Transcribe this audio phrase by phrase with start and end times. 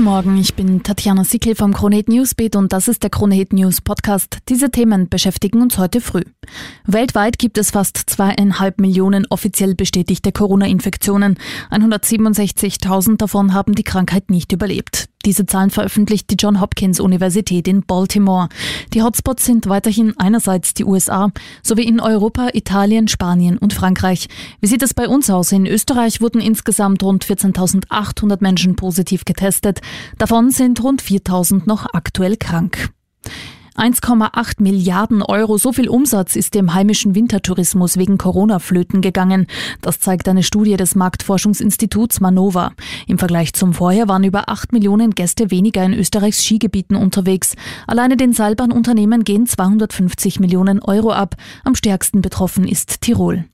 [0.00, 3.82] Guten Morgen, ich bin Tatjana Sickel vom Kronehit Newsbeat und das ist der Kronehit News
[3.82, 4.38] Podcast.
[4.48, 6.22] Diese Themen beschäftigen uns heute früh.
[6.86, 11.36] Weltweit gibt es fast zweieinhalb Millionen offiziell bestätigte Corona-Infektionen.
[11.70, 15.10] 167.000 davon haben die Krankheit nicht überlebt.
[15.26, 18.48] Diese Zahlen veröffentlicht die John Hopkins Universität in Baltimore.
[18.94, 21.30] Die Hotspots sind weiterhin einerseits die USA
[21.62, 24.28] sowie in Europa, Italien, Spanien und Frankreich.
[24.62, 25.52] Wie sieht es bei uns aus?
[25.52, 29.82] In Österreich wurden insgesamt rund 14.800 Menschen positiv getestet.
[30.18, 32.90] Davon sind rund 4.000 noch aktuell krank.
[33.76, 39.46] 1,8 Milliarden Euro, so viel Umsatz ist dem heimischen Wintertourismus wegen Corona flöten gegangen.
[39.80, 42.72] Das zeigt eine Studie des Marktforschungsinstituts Manova.
[43.06, 47.54] Im Vergleich zum Vorjahr waren über 8 Millionen Gäste weniger in Österreichs Skigebieten unterwegs.
[47.86, 51.36] Alleine den Seilbahnunternehmen gehen 250 Millionen Euro ab.
[51.64, 53.46] Am stärksten betroffen ist Tirol.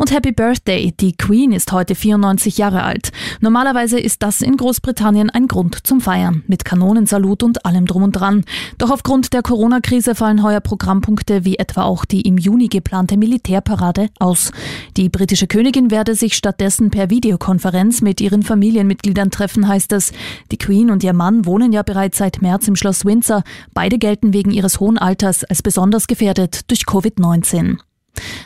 [0.00, 3.10] Und Happy Birthday, die Queen ist heute 94 Jahre alt.
[3.40, 8.12] Normalerweise ist das in Großbritannien ein Grund zum Feiern, mit Kanonensalut und allem drum und
[8.12, 8.44] dran.
[8.78, 14.08] Doch aufgrund der Corona-Krise fallen heuer Programmpunkte wie etwa auch die im Juni geplante Militärparade
[14.20, 14.52] aus.
[14.96, 20.12] Die britische Königin werde sich stattdessen per Videokonferenz mit ihren Familienmitgliedern treffen, heißt es.
[20.52, 23.42] Die Queen und ihr Mann wohnen ja bereits seit März im Schloss Windsor.
[23.74, 27.78] Beide gelten wegen ihres hohen Alters als besonders gefährdet durch Covid-19.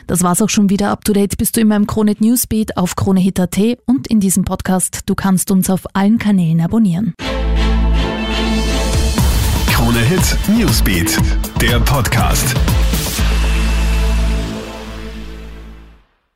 [0.07, 0.89] Das war's auch schon wieder.
[0.91, 5.01] Up to date bist du in meinem Kronehit Newsbeat auf KroneHit.at und in diesem Podcast.
[5.05, 7.13] Du kannst uns auf allen Kanälen abonnieren.
[9.67, 11.17] KroneHit Newsbeat,
[11.61, 12.55] der Podcast.